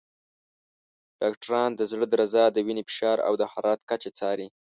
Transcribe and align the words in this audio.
ډاکټران 1.21 1.69
د 1.75 1.81
زړه 1.91 2.05
درزا، 2.13 2.45
د 2.51 2.57
وینې 2.65 2.83
فشار، 2.89 3.17
او 3.27 3.33
د 3.37 3.43
حرارت 3.51 3.81
کچه 3.89 4.09
څاري. 4.17 4.47